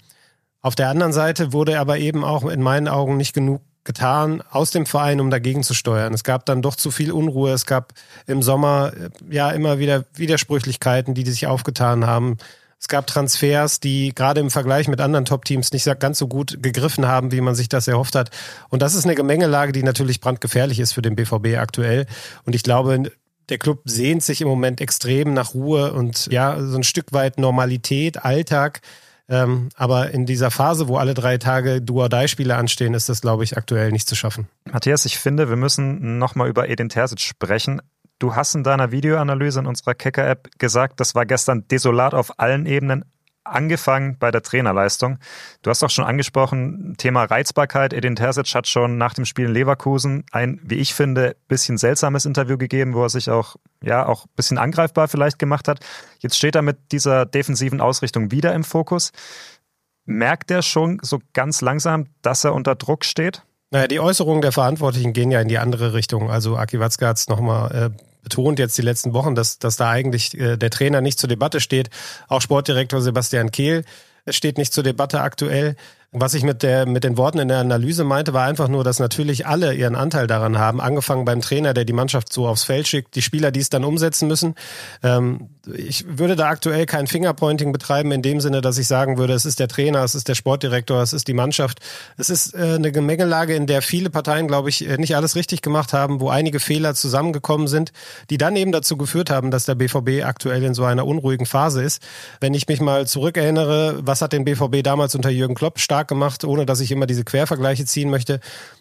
Auf 0.62 0.76
der 0.76 0.90
anderen 0.90 1.14
Seite 1.14 1.52
wurde 1.52 1.80
aber 1.80 1.98
eben 1.98 2.24
auch 2.24 2.46
in 2.46 2.62
meinen 2.62 2.88
Augen 2.88 3.18
nicht 3.18 3.34
genug 3.34 3.62
getan 3.84 4.42
aus 4.50 4.72
dem 4.72 4.86
Verein, 4.86 5.20
um 5.20 5.30
dagegen 5.30 5.64
zu 5.64 5.74
steuern. 5.74 6.14
Es 6.14 6.24
gab 6.24 6.46
dann 6.46 6.62
doch 6.62 6.76
zu 6.76 6.92
viel 6.92 7.12
Unruhe. 7.12 7.52
Es 7.52 7.66
gab 7.66 7.94
im 8.28 8.42
Sommer 8.42 8.94
äh, 8.94 9.10
ja 9.34 9.52
immer 9.52 9.80
wieder 9.80 10.06
Widersprüchlichkeiten, 10.16 11.14
die, 11.14 11.24
die 11.24 11.32
sich 11.32 11.48
aufgetan 11.48 12.06
haben. 12.06 12.38
Es 12.80 12.90
gab 12.90 13.08
Transfers, 13.08 13.80
die 13.80 14.14
gerade 14.14 14.42
im 14.42 14.52
Vergleich 14.52 14.90
mit 14.90 15.00
anderen 15.00 15.24
Top-Teams 15.24 15.72
nicht 15.72 15.88
ganz 16.00 16.18
so 16.18 16.28
gut 16.28 16.62
gegriffen 16.62 17.08
haben, 17.08 17.32
wie 17.32 17.40
man 17.40 17.56
sich 17.56 17.70
das 17.70 17.88
erhofft 17.88 18.14
hat. 18.14 18.30
Und 18.68 18.82
das 18.82 18.94
ist 18.94 19.06
eine 19.06 19.16
Gemengelage, 19.16 19.72
die 19.72 19.84
natürlich 19.84 20.20
brandgefährlich 20.20 20.82
ist 20.82 20.92
für 20.92 21.02
den 21.02 21.16
BVB 21.16 21.58
aktuell. 21.58 22.08
Und 22.46 22.56
ich 22.56 22.64
glaube, 22.64 23.10
der 23.48 23.58
Club 23.58 23.84
sehnt 23.86 24.22
sich 24.22 24.42
im 24.42 24.50
Moment 24.50 24.82
extrem 24.82 25.34
nach 25.34 25.54
Ruhe 25.54 25.94
und 25.94 26.28
ja, 26.28 26.62
so 26.62 26.76
ein 26.76 26.84
Stück 26.84 27.14
weit 27.14 27.40
Normalität, 27.40 28.26
Alltag. 28.26 28.82
Ähm, 29.34 29.70
aber 29.76 30.12
in 30.12 30.28
dieser 30.28 30.52
Phase, 30.52 30.88
wo 30.88 30.98
alle 30.98 31.16
drei 31.16 31.40
Tage 31.40 31.82
Duo-Die-Spiele 31.82 32.56
anstehen, 32.56 32.94
ist 32.94 33.10
das, 33.10 33.22
glaube 33.22 33.44
ich, 33.44 33.58
aktuell 33.58 33.92
nicht 33.92 34.08
zu 34.08 34.16
schaffen. 34.16 34.48
Matthias, 34.72 35.06
ich 35.06 35.18
finde, 35.18 35.50
wir 35.50 35.56
müssen 35.56 36.20
nochmal 36.20 36.50
über 36.50 36.70
Edin 36.70 36.88
Terzic 36.88 37.20
sprechen. 37.20 37.82
Du 38.20 38.36
hast 38.36 38.54
in 38.54 38.64
deiner 38.64 38.92
Videoanalyse 38.92 39.60
in 39.60 39.66
unserer 39.66 39.96
Kicker-App 39.96 40.60
gesagt, 40.60 41.00
das 41.00 41.16
war 41.16 41.26
gestern 41.26 41.68
desolat 41.68 42.14
auf 42.14 42.40
allen 42.40 42.68
Ebenen, 42.68 43.06
angefangen 43.44 44.18
bei 44.18 44.32
der 44.32 44.42
Trainerleistung. 44.42 45.20
Du 45.62 45.70
hast 45.70 45.84
auch 45.84 45.90
schon 45.90 46.06
angesprochen, 46.06 46.96
Thema 46.98 47.24
Reizbarkeit. 47.24 47.94
Edin 47.94 48.16
Terzic 48.16 48.54
hat 48.56 48.68
schon 48.68 48.98
nach 48.98 49.14
dem 49.14 49.26
Spiel 49.26 49.46
in 49.46 49.54
Leverkusen 49.54 50.26
ein, 50.32 50.60
wie 50.64 50.76
ich 50.76 50.94
finde, 50.94 51.36
bisschen 51.48 51.78
seltsames 51.78 52.26
Interview 52.26 52.58
gegeben, 52.58 52.94
wo 52.94 53.04
er 53.04 53.10
sich 53.10 53.30
auch, 53.30 53.56
ja, 53.82 54.06
auch 54.06 54.26
bisschen 54.36 54.58
angreifbar 54.58 55.08
vielleicht 55.08 55.40
gemacht 55.40 55.68
hat. 55.68 55.80
Jetzt 56.20 56.38
steht 56.38 56.56
er 56.56 56.62
mit 56.62 56.92
dieser 56.92 57.26
defensiven 57.26 57.82
Ausrichtung 57.82 58.32
wieder 58.32 58.54
im 58.54 58.64
Fokus. 58.64 59.12
Merkt 60.06 60.52
er 60.52 60.62
schon 60.62 61.00
so 61.02 61.20
ganz 61.34 61.62
langsam, 61.62 62.08
dass 62.22 62.44
er 62.44 62.54
unter 62.54 62.76
Druck 62.76 63.06
steht? 63.06 63.44
Naja, 63.72 63.88
die 63.88 64.00
Äußerungen 64.00 64.42
der 64.42 64.52
Verantwortlichen 64.52 65.14
gehen 65.14 65.32
ja 65.32 65.42
in 65.42 65.48
die 65.48 65.58
andere 65.58 65.94
Richtung. 65.94 66.30
Also 66.30 66.58
Aki 66.58 66.80
Watzke 66.80 67.08
hat 67.08 67.18
es 67.18 67.28
nochmal 67.28 67.92
äh, 67.92 68.13
betont 68.24 68.60
jetzt 68.60 68.78
die 68.78 68.82
letzten 68.82 69.14
Wochen, 69.14 69.36
dass, 69.36 69.60
dass 69.60 69.76
da 69.76 69.90
eigentlich 69.90 70.38
äh, 70.40 70.58
der 70.58 70.70
Trainer 70.70 71.02
nicht 71.02 71.20
zur 71.20 71.30
Debatte 71.30 71.60
steht. 71.60 71.90
Auch 72.28 72.42
Sportdirektor 72.42 73.02
Sebastian 73.02 73.52
Kehl 73.52 73.84
steht 74.30 74.58
nicht 74.58 74.74
zur 74.74 74.84
Debatte 74.84 75.22
aktuell. 75.22 75.76
Was 76.16 76.36
ich 76.36 76.44
mit, 76.44 76.62
der, 76.62 76.86
mit 76.86 77.04
den 77.04 77.18
Worten 77.18 77.40
in 77.40 77.48
der 77.48 77.58
Analyse 77.58 78.04
meinte, 78.04 78.34
war 78.34 78.46
einfach 78.46 78.68
nur, 78.68 78.84
dass 78.84 79.00
natürlich 79.00 79.48
alle 79.48 79.74
ihren 79.74 79.96
Anteil 79.96 80.28
daran 80.28 80.60
haben, 80.60 80.80
angefangen 80.80 81.26
beim 81.26 81.42
Trainer, 81.42 81.74
der 81.74 81.86
die 81.86 81.94
Mannschaft 81.94 82.32
so 82.32 82.48
aufs 82.48 82.64
Feld 82.64 82.88
schickt, 82.88 83.16
die 83.16 83.24
Spieler, 83.24 83.50
die 83.50 83.60
es 83.60 83.70
dann 83.70 83.84
umsetzen 83.84 84.28
müssen. 84.28 84.54
Ähm, 85.02 85.50
ich 85.76 86.06
würde 86.08 86.36
da 86.36 86.50
aktuell 86.50 86.86
kein 86.86 87.08
Fingerpointing 87.08 87.72
betreiben 87.72 88.12
in 88.12 88.22
dem 88.22 88.42
Sinne, 88.42 88.62
dass 88.62 88.78
ich 88.78 88.86
sagen 88.86 89.18
würde, 89.18 89.34
es 89.34 89.46
ist 89.46 89.60
der 89.60 89.68
Trainer, 89.68 90.04
es 90.04 90.14
ist 90.14 90.28
der 90.28 90.36
Sportdirektor, 90.36 91.02
es 91.02 91.14
ist 91.14 91.28
die 91.28 91.34
Mannschaft. 91.34 91.80
Es 92.18 92.30
ist 92.30 92.54
äh, 92.54 92.76
eine 92.76 92.92
Gemengelage, 92.92 93.56
in 93.56 93.66
der 93.66 93.82
viele 93.82 94.12
Parteien, 94.12 94.48
glaube 94.48 94.70
ich, 94.70 94.88
äh, 94.88 94.98
nicht 94.98 95.16
alles 95.16 95.36
richtig 95.36 95.64
gemacht 95.64 95.94
haben, 95.94 96.20
wo 96.20 96.30
einige 96.30 96.60
Fehler 96.60 96.94
zusammengekommen 96.94 97.68
sind, 97.68 97.92
die 98.30 98.38
dann 98.38 98.56
eben 98.56 98.72
dazu 98.72 98.98
geführt 98.98 99.32
haben, 99.32 99.50
dass 99.50 99.66
der 99.66 99.76
BVB 99.76 100.24
aktuell 100.24 100.64
in 100.64 100.76
so 100.76 100.84
einer 100.84 101.08
unruhigen 101.08 101.48
Phase 101.48 101.82
ist. 101.82 102.04
Wenn 102.40 102.54
ich 102.54 102.68
mich 102.68 102.82
mal 102.82 103.08
zurückerinnere, 103.08 104.00
was 104.02 104.22
hat 104.22 104.34
den 104.34 104.46
BVB 104.46 104.84
damals 104.84 105.16
unter 105.16 105.32
Jürgen 105.32 105.56
Klopp 105.56 105.80
stark 105.80 106.03
gemacht, 106.08 106.44
ohne 106.44 106.66
dass 106.66 106.80
ich 106.80 106.92
immer 106.92 107.06
diese 107.06 107.24
Quervergleiche 107.24 107.86
ziehen 107.86 108.10
möchte. 108.10 108.40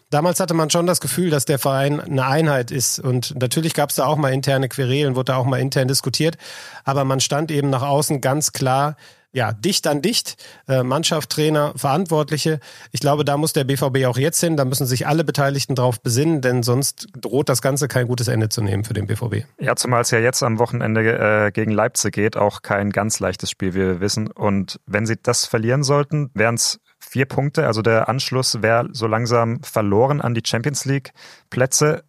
Damals 0.09 0.39
hatte 0.39 0.53
man 0.53 0.69
schon 0.69 0.85
das 0.85 1.01
Gefühl, 1.01 1.29
dass 1.29 1.45
der 1.45 1.59
Verein 1.59 1.99
eine 1.99 2.25
Einheit 2.25 2.71
ist. 2.71 2.99
Und 2.99 3.39
natürlich 3.39 3.73
gab 3.73 3.89
es 3.89 3.95
da 3.95 4.05
auch 4.05 4.17
mal 4.17 4.33
interne 4.33 4.69
Querelen, 4.69 5.15
wurde 5.15 5.31
da 5.31 5.37
auch 5.37 5.45
mal 5.45 5.59
intern 5.59 5.87
diskutiert. 5.87 6.37
Aber 6.83 7.03
man 7.03 7.19
stand 7.19 7.51
eben 7.51 7.69
nach 7.69 7.81
außen 7.81 8.21
ganz 8.21 8.51
klar 8.51 8.95
ja, 9.33 9.51
dicht 9.51 9.87
an 9.87 10.01
dicht, 10.01 10.35
äh, 10.67 10.83
Mannschaft, 10.83 11.31
Trainer, 11.31 11.73
Verantwortliche. 11.75 12.59
Ich 12.91 12.99
glaube, 12.99 13.25
da 13.25 13.35
muss 13.35 13.51
der 13.51 13.63
BVB 13.63 14.05
auch 14.05 14.17
jetzt 14.17 14.39
hin, 14.39 14.55
da 14.55 14.63
müssen 14.63 14.85
sich 14.85 15.07
alle 15.07 15.23
Beteiligten 15.23 15.73
drauf 15.75 16.01
besinnen, 16.01 16.41
denn 16.41 16.61
sonst 16.61 17.07
droht 17.19 17.49
das 17.49 17.61
Ganze 17.61 17.87
kein 17.87 18.07
gutes 18.07 18.27
Ende 18.27 18.49
zu 18.49 18.61
nehmen 18.61 18.83
für 18.83 18.93
den 18.93 19.07
BVB. 19.07 19.45
Ja, 19.59 19.75
zumal 19.75 20.01
es 20.01 20.11
ja 20.11 20.19
jetzt 20.19 20.43
am 20.43 20.59
Wochenende 20.59 21.01
äh, 21.47 21.51
gegen 21.51 21.71
Leipzig 21.71 22.13
geht, 22.13 22.37
auch 22.37 22.61
kein 22.61 22.91
ganz 22.91 23.19
leichtes 23.19 23.49
Spiel, 23.49 23.73
wie 23.73 23.79
wir 23.79 23.99
wissen. 23.99 24.27
Und 24.29 24.79
wenn 24.85 25.07
sie 25.07 25.15
das 25.21 25.47
verlieren 25.47 25.83
sollten, 25.83 26.29
wären 26.35 26.55
es 26.55 26.79
vier 27.13 27.25
Punkte. 27.25 27.67
Also 27.67 27.83
der 27.83 28.09
Anschluss 28.09 28.63
wäre 28.63 28.89
so 28.91 29.05
langsam 29.05 29.61
verloren 29.61 30.19
an 30.19 30.33
die 30.33 30.41
Champions 30.43 30.85
League 30.85 31.13
Plätze 31.51 32.03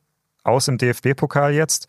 aus 0.44 0.66
im 0.66 0.78
DFB-Pokal 0.78 1.52
jetzt. 1.52 1.88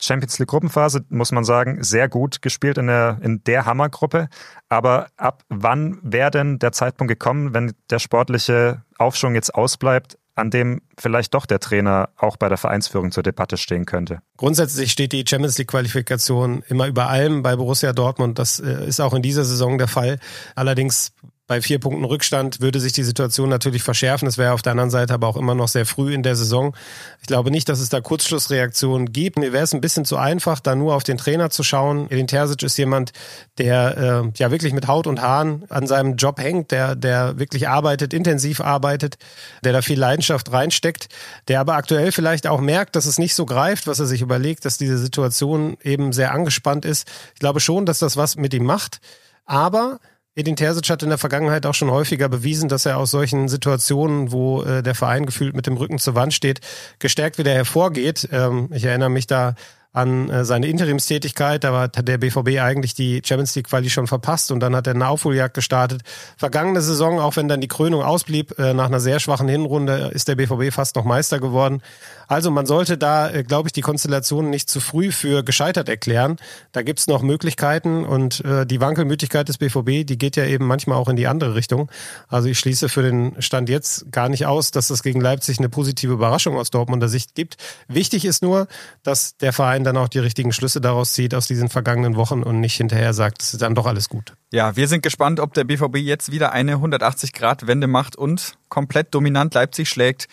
Champions 0.00 0.38
League 0.38 0.48
Gruppenphase, 0.48 1.04
muss 1.08 1.32
man 1.32 1.42
sagen, 1.42 1.82
sehr 1.82 2.08
gut 2.08 2.40
gespielt 2.40 2.78
in 2.78 2.86
der, 2.86 3.18
in 3.22 3.42
der 3.42 3.66
Hammergruppe. 3.66 4.28
Aber 4.68 5.08
ab 5.16 5.42
wann 5.48 5.98
wäre 6.02 6.30
denn 6.30 6.60
der 6.60 6.70
Zeitpunkt 6.70 7.08
gekommen, 7.08 7.54
wenn 7.54 7.72
der 7.90 7.98
sportliche 7.98 8.84
Aufschwung 8.98 9.34
jetzt 9.34 9.52
ausbleibt, 9.56 10.16
an 10.36 10.52
dem 10.52 10.82
vielleicht 10.96 11.34
doch 11.34 11.44
der 11.44 11.58
Trainer 11.58 12.10
auch 12.16 12.36
bei 12.36 12.48
der 12.48 12.58
Vereinsführung 12.58 13.10
zur 13.10 13.24
Debatte 13.24 13.56
stehen 13.56 13.84
könnte? 13.84 14.20
Grundsätzlich 14.36 14.92
steht 14.92 15.10
die 15.10 15.24
Champions 15.26 15.58
League 15.58 15.66
Qualifikation 15.66 16.62
immer 16.68 16.86
über 16.86 17.08
allem 17.08 17.42
bei 17.42 17.56
Borussia 17.56 17.92
Dortmund. 17.92 18.38
Das 18.38 18.60
äh, 18.60 18.86
ist 18.86 19.00
auch 19.00 19.14
in 19.14 19.22
dieser 19.22 19.44
Saison 19.44 19.78
der 19.78 19.88
Fall. 19.88 20.20
Allerdings 20.54 21.12
bei 21.48 21.62
vier 21.62 21.80
Punkten 21.80 22.04
Rückstand 22.04 22.60
würde 22.60 22.78
sich 22.78 22.92
die 22.92 23.02
Situation 23.02 23.48
natürlich 23.48 23.82
verschärfen. 23.82 24.28
Es 24.28 24.36
wäre 24.36 24.52
auf 24.52 24.60
der 24.60 24.72
anderen 24.72 24.90
Seite 24.90 25.14
aber 25.14 25.26
auch 25.26 25.36
immer 25.36 25.54
noch 25.54 25.68
sehr 25.68 25.86
früh 25.86 26.12
in 26.12 26.22
der 26.22 26.36
Saison. 26.36 26.76
Ich 27.22 27.26
glaube 27.26 27.50
nicht, 27.50 27.70
dass 27.70 27.80
es 27.80 27.88
da 27.88 28.02
Kurzschlussreaktionen 28.02 29.12
gibt. 29.12 29.38
Mir 29.38 29.54
wäre 29.54 29.64
es 29.64 29.72
ein 29.72 29.80
bisschen 29.80 30.04
zu 30.04 30.18
einfach, 30.18 30.60
da 30.60 30.74
nur 30.74 30.94
auf 30.94 31.04
den 31.04 31.16
Trainer 31.16 31.48
zu 31.48 31.62
schauen. 31.62 32.06
Edin 32.10 32.26
Terzic 32.26 32.62
ist 32.62 32.76
jemand, 32.76 33.12
der 33.56 33.96
äh, 34.26 34.38
ja 34.38 34.50
wirklich 34.50 34.74
mit 34.74 34.88
Haut 34.88 35.06
und 35.06 35.22
Haaren 35.22 35.64
an 35.70 35.86
seinem 35.86 36.16
Job 36.16 36.38
hängt, 36.38 36.70
der, 36.70 36.94
der 36.94 37.38
wirklich 37.38 37.66
arbeitet, 37.66 38.12
intensiv 38.12 38.60
arbeitet, 38.60 39.16
der 39.64 39.72
da 39.72 39.80
viel 39.80 39.98
Leidenschaft 39.98 40.52
reinsteckt, 40.52 41.08
der 41.48 41.60
aber 41.60 41.76
aktuell 41.76 42.12
vielleicht 42.12 42.46
auch 42.46 42.60
merkt, 42.60 42.94
dass 42.94 43.06
es 43.06 43.18
nicht 43.18 43.34
so 43.34 43.46
greift, 43.46 43.86
was 43.86 43.98
er 43.98 44.06
sich 44.06 44.20
überlegt, 44.20 44.66
dass 44.66 44.76
diese 44.76 44.98
Situation 44.98 45.78
eben 45.82 46.12
sehr 46.12 46.32
angespannt 46.32 46.84
ist. 46.84 47.08
Ich 47.32 47.40
glaube 47.40 47.60
schon, 47.60 47.86
dass 47.86 48.00
das 48.00 48.18
was 48.18 48.36
mit 48.36 48.52
ihm 48.52 48.64
macht. 48.64 49.00
Aber 49.46 49.98
Edin 50.38 50.54
Terzic 50.54 50.88
hat 50.88 51.02
in 51.02 51.08
der 51.08 51.18
Vergangenheit 51.18 51.66
auch 51.66 51.74
schon 51.74 51.90
häufiger 51.90 52.28
bewiesen, 52.28 52.68
dass 52.68 52.86
er 52.86 52.98
aus 52.98 53.10
solchen 53.10 53.48
Situationen, 53.48 54.30
wo 54.30 54.62
äh, 54.62 54.84
der 54.84 54.94
Verein 54.94 55.26
gefühlt 55.26 55.56
mit 55.56 55.66
dem 55.66 55.76
Rücken 55.76 55.98
zur 55.98 56.14
Wand 56.14 56.32
steht, 56.32 56.60
gestärkt 57.00 57.38
wieder 57.38 57.52
hervorgeht. 57.52 58.28
Ähm, 58.30 58.68
ich 58.72 58.84
erinnere 58.84 59.10
mich 59.10 59.26
da 59.26 59.56
an 59.98 60.30
äh, 60.30 60.44
seine 60.44 60.68
Interimstätigkeit. 60.68 61.64
Da 61.64 61.78
hat 61.80 62.06
der 62.06 62.18
BVB 62.18 62.60
eigentlich 62.60 62.94
die 62.94 63.20
Champions 63.24 63.54
League 63.56 63.68
Quali 63.68 63.90
schon 63.90 64.06
verpasst 64.06 64.52
und 64.52 64.60
dann 64.60 64.74
hat 64.76 64.86
er 64.86 64.94
eine 64.94 65.08
Aufholjagd 65.08 65.54
gestartet. 65.54 66.02
Vergangene 66.36 66.80
Saison, 66.80 67.18
auch 67.18 67.36
wenn 67.36 67.48
dann 67.48 67.60
die 67.60 67.68
Krönung 67.68 68.02
ausblieb, 68.02 68.58
äh, 68.58 68.74
nach 68.74 68.86
einer 68.86 69.00
sehr 69.00 69.18
schwachen 69.18 69.48
Hinrunde 69.48 70.10
ist 70.14 70.28
der 70.28 70.36
BVB 70.36 70.72
fast 70.72 70.96
noch 70.96 71.04
Meister 71.04 71.40
geworden. 71.40 71.82
Also 72.28 72.50
man 72.50 72.66
sollte 72.66 72.96
da, 72.96 73.30
äh, 73.30 73.42
glaube 73.42 73.68
ich, 73.68 73.72
die 73.72 73.80
Konstellation 73.80 74.50
nicht 74.50 74.70
zu 74.70 74.80
früh 74.80 75.10
für 75.10 75.42
gescheitert 75.42 75.88
erklären. 75.88 76.36
Da 76.72 76.82
gibt's 76.82 77.06
noch 77.08 77.22
Möglichkeiten 77.22 78.04
und 78.04 78.44
äh, 78.44 78.66
die 78.66 78.80
Wankelmütigkeit 78.80 79.48
des 79.48 79.58
BVB, 79.58 80.06
die 80.06 80.18
geht 80.18 80.36
ja 80.36 80.44
eben 80.44 80.66
manchmal 80.66 80.98
auch 80.98 81.08
in 81.08 81.16
die 81.16 81.26
andere 81.26 81.54
Richtung. 81.54 81.90
Also 82.28 82.48
ich 82.48 82.58
schließe 82.58 82.88
für 82.88 83.02
den 83.02 83.40
Stand 83.40 83.68
jetzt 83.68 84.12
gar 84.12 84.28
nicht 84.28 84.46
aus, 84.46 84.70
dass 84.70 84.90
es 84.90 85.02
gegen 85.02 85.20
Leipzig 85.20 85.58
eine 85.58 85.68
positive 85.68 86.12
Überraschung 86.12 86.56
aus 86.56 86.70
Dortmunder 86.70 87.08
Sicht 87.08 87.34
gibt. 87.34 87.56
Wichtig 87.88 88.24
ist 88.24 88.42
nur, 88.42 88.68
dass 89.02 89.36
der 89.38 89.52
Verein 89.52 89.84
dann 89.88 89.96
auch 89.96 90.08
die 90.08 90.18
richtigen 90.18 90.52
Schlüsse 90.52 90.80
daraus 90.80 91.12
zieht 91.12 91.34
aus 91.34 91.46
diesen 91.46 91.68
vergangenen 91.68 92.16
Wochen 92.16 92.42
und 92.42 92.60
nicht 92.60 92.76
hinterher 92.76 93.14
sagt, 93.14 93.42
es 93.42 93.54
ist 93.54 93.62
dann 93.62 93.74
doch 93.74 93.86
alles 93.86 94.08
gut. 94.08 94.34
Ja, 94.52 94.76
wir 94.76 94.86
sind 94.88 95.02
gespannt, 95.02 95.40
ob 95.40 95.54
der 95.54 95.64
BVB 95.64 95.96
jetzt 95.96 96.30
wieder 96.30 96.52
eine 96.52 96.76
180-Grad-Wende 96.76 97.86
macht 97.86 98.16
und 98.16 98.58
komplett 98.68 99.14
dominant 99.14 99.54
Leipzig 99.54 99.88
schlägt. 99.88 100.28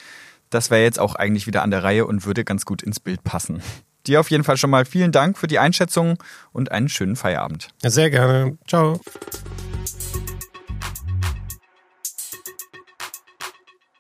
Das 0.50 0.70
wäre 0.70 0.84
jetzt 0.84 1.00
auch 1.00 1.16
eigentlich 1.16 1.48
wieder 1.48 1.64
an 1.64 1.72
der 1.72 1.84
Reihe 1.84 2.06
und 2.06 2.26
würde 2.26 2.44
ganz 2.44 2.66
gut 2.66 2.84
ins 2.84 3.00
Bild 3.00 3.24
passen. 3.24 3.62
Dir 4.08 4.20
auf 4.20 4.30
jeden 4.30 4.44
Fall 4.44 4.58
schon 4.58 4.70
mal 4.70 4.86
vielen 4.86 5.12
Dank 5.12 5.38
für 5.38 5.48
die 5.48 5.58
Einschätzung 5.58 6.18
und 6.52 6.72
einen 6.72 6.90
schönen 6.90 7.16
Feierabend. 7.16 7.70
Ja, 7.82 7.90
sehr 7.90 8.10
gerne. 8.10 8.58
Ciao. 8.68 9.00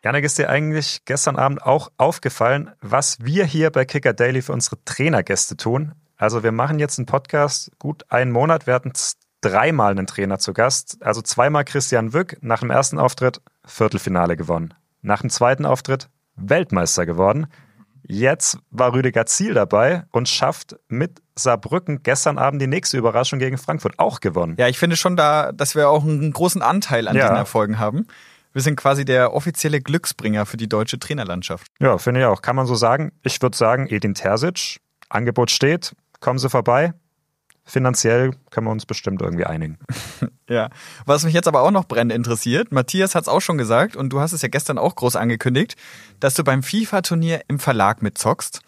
Janik, 0.05 0.23
ist 0.23 0.37
dir 0.37 0.51
eigentlich 0.51 1.03
gestern 1.05 1.35
Abend 1.35 1.63
auch 1.63 1.91
aufgefallen, 1.97 2.69
was 2.79 3.17
wir 3.25 3.43
hier 3.43 3.71
bei 3.71 3.85
Kicker 3.85 4.13
Daily 4.13 4.43
für 4.43 4.53
unsere 4.53 4.77
Trainergäste 4.85 5.57
tun? 5.57 5.93
Also 6.15 6.43
wir 6.43 6.51
machen 6.51 6.77
jetzt 6.77 6.99
einen 6.99 7.07
Podcast 7.07 7.71
gut 7.79 8.05
einen 8.09 8.31
Monat. 8.31 8.67
Wir 8.67 8.75
hatten 8.75 8.93
dreimal 9.41 9.89
einen 9.89 10.05
Trainer 10.05 10.37
zu 10.37 10.53
Gast. 10.53 10.99
Also 11.01 11.23
zweimal 11.23 11.65
Christian 11.65 12.13
Wück, 12.13 12.37
nach 12.41 12.59
dem 12.59 12.69
ersten 12.69 12.99
Auftritt 12.99 13.41
Viertelfinale 13.65 14.37
gewonnen. 14.37 14.75
Nach 15.01 15.21
dem 15.21 15.31
zweiten 15.31 15.65
Auftritt 15.65 16.07
Weltmeister 16.35 17.07
geworden. 17.07 17.47
Jetzt 18.03 18.59
war 18.69 18.93
Rüdiger 18.93 19.25
Ziel 19.25 19.55
dabei 19.55 20.03
und 20.11 20.29
schafft 20.29 20.75
mit 20.87 21.19
Saarbrücken 21.33 22.03
gestern 22.03 22.37
Abend 22.37 22.61
die 22.61 22.67
nächste 22.67 22.99
Überraschung 22.99 23.39
gegen 23.39 23.57
Frankfurt 23.57 23.97
auch 23.97 24.19
gewonnen. 24.19 24.55
Ja, 24.59 24.67
ich 24.67 24.77
finde 24.77 24.97
schon 24.97 25.15
da, 25.15 25.51
dass 25.51 25.73
wir 25.73 25.89
auch 25.89 26.03
einen 26.03 26.31
großen 26.31 26.61
Anteil 26.61 27.07
an 27.07 27.15
ja. 27.15 27.23
diesen 27.23 27.37
Erfolgen 27.37 27.79
haben. 27.79 28.05
Wir 28.55 28.61
sind 28.61 28.77
quasi 28.77 29.03
der 29.03 29.33
offizielle 29.33 29.81
Glücksbringer 29.81 30.45
für 30.45 30.55
die 30.55 30.69
deutsche 30.69 30.97
Trainerlandschaft. 30.97 31.67
Ja, 31.81 31.97
finde 31.97 32.21
ich 32.21 32.25
auch. 32.25 32.41
Kann 32.41 32.55
man 32.55 32.65
so 32.65 32.75
sagen. 32.75 33.11
Ich 33.21 33.41
würde 33.41 33.57
sagen, 33.57 33.87
Edin 33.89 34.13
Terzic, 34.13 34.79
Angebot 35.09 35.51
steht, 35.51 35.93
kommen 36.21 36.39
Sie 36.39 36.49
vorbei 36.49 36.93
finanziell 37.65 38.31
können 38.51 38.67
wir 38.67 38.71
uns 38.71 38.85
bestimmt 38.85 39.21
irgendwie 39.21 39.45
einigen. 39.45 39.79
ja. 40.49 40.69
Was 41.05 41.23
mich 41.23 41.33
jetzt 41.33 41.47
aber 41.47 41.61
auch 41.63 41.71
noch 41.71 41.85
brennend 41.85 42.13
interessiert, 42.13 42.71
Matthias 42.71 43.15
hat 43.15 43.23
es 43.23 43.27
auch 43.27 43.41
schon 43.41 43.57
gesagt 43.57 43.95
und 43.95 44.09
du 44.11 44.19
hast 44.19 44.31
es 44.31 44.43
ja 44.43 44.47
gestern 44.47 44.77
auch 44.77 44.95
groß 44.95 45.15
angekündigt, 45.15 45.75
dass 46.19 46.35
du 46.35 46.43
beim 46.43 46.63
FIFA-Turnier 46.63 47.41
im 47.47 47.59
Verlag 47.59 48.01
mitzockst. 48.01 48.61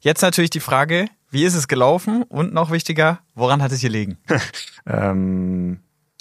Jetzt 0.00 0.22
natürlich 0.22 0.50
die 0.50 0.60
Frage, 0.60 1.06
wie 1.30 1.44
ist 1.44 1.54
es 1.54 1.68
gelaufen 1.68 2.24
und 2.24 2.52
noch 2.52 2.72
wichtiger, 2.72 3.20
woran 3.34 3.62
hat 3.62 3.70
es 3.70 3.80
gelegen? 3.80 4.18
ähm, 4.86 5.80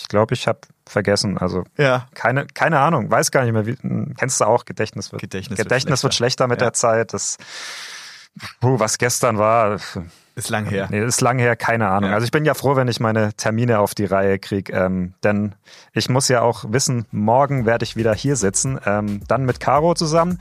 glaube, 0.09 0.33
ich 0.33 0.47
habe 0.47 0.59
vergessen. 0.85 1.37
Also 1.37 1.63
ja. 1.77 2.07
keine, 2.13 2.45
keine 2.47 2.79
Ahnung, 2.79 3.09
weiß 3.09 3.31
gar 3.31 3.43
nicht 3.43 3.53
mehr. 3.53 3.65
Wie, 3.65 3.75
kennst 4.17 4.41
du 4.41 4.45
auch, 4.45 4.65
Gedächtnis 4.65 5.11
wird, 5.11 5.21
Gedächtnis, 5.21 5.57
Gedächtnis 5.57 6.03
wird 6.03 6.13
schlechter, 6.13 6.47
wird 6.47 6.47
schlechter 6.47 6.47
mit 6.47 6.61
ja. 6.61 6.65
der 6.65 6.73
Zeit. 6.73 7.13
Das, 7.13 7.37
puh, 8.59 8.79
was 8.79 8.97
gestern 8.97 9.37
war, 9.37 9.79
ist 10.39 10.49
lang 10.49 10.65
her. 10.65 10.87
Nee, 10.89 11.03
ist 11.03 11.21
lang 11.21 11.39
her, 11.39 11.55
keine 11.55 11.89
Ahnung. 11.89 12.09
Ja. 12.09 12.15
Also 12.15 12.25
ich 12.25 12.31
bin 12.31 12.45
ja 12.45 12.53
froh, 12.53 12.75
wenn 12.75 12.87
ich 12.87 12.99
meine 12.99 13.33
Termine 13.33 13.79
auf 13.79 13.93
die 13.93 14.05
Reihe 14.05 14.39
kriege, 14.39 14.73
ähm, 14.73 15.13
denn 15.23 15.53
ich 15.93 16.09
muss 16.09 16.27
ja 16.27 16.41
auch 16.41 16.65
wissen, 16.67 17.05
morgen 17.11 17.65
werde 17.65 17.83
ich 17.83 17.95
wieder 17.95 18.13
hier 18.13 18.35
sitzen, 18.35 18.79
ähm, 18.85 19.21
dann 19.27 19.45
mit 19.45 19.59
Caro 19.59 19.93
zusammen. 19.93 20.39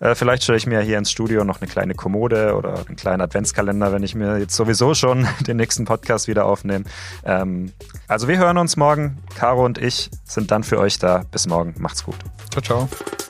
Äh, 0.00 0.14
vielleicht 0.14 0.42
stelle 0.42 0.58
ich 0.58 0.66
mir 0.66 0.80
hier 0.80 0.98
ins 0.98 1.10
Studio 1.10 1.44
noch 1.44 1.60
eine 1.60 1.70
kleine 1.70 1.94
Kommode 1.94 2.56
oder 2.56 2.84
einen 2.86 2.96
kleinen 2.96 3.20
Adventskalender, 3.20 3.92
wenn 3.92 4.02
ich 4.02 4.14
mir 4.14 4.38
jetzt 4.38 4.56
sowieso 4.56 4.94
schon 4.94 5.28
den 5.46 5.56
nächsten 5.58 5.84
Podcast 5.84 6.26
wieder 6.26 6.46
aufnehme. 6.46 6.84
Ähm, 7.24 7.72
also 8.08 8.26
wir 8.26 8.38
hören 8.38 8.58
uns 8.58 8.76
morgen. 8.76 9.18
Caro 9.36 9.64
und 9.64 9.78
ich 9.78 10.10
sind 10.24 10.50
dann 10.50 10.64
für 10.64 10.78
euch 10.78 10.98
da. 10.98 11.24
Bis 11.30 11.46
morgen. 11.46 11.74
Macht's 11.78 12.04
gut. 12.04 12.16
Ciao, 12.50 12.62
ciao. 12.62 13.29